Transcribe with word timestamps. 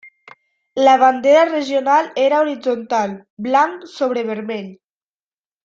La 0.85 0.95
bandera 1.01 1.43
regional 1.49 2.09
era 2.23 2.39
horitzontal, 2.45 3.15
blanc 3.51 3.87
sobre 3.99 4.25
vermell. 4.33 4.77